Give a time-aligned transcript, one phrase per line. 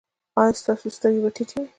[0.39, 1.67] ایا ستاسو سترګې به ټیټې وي؟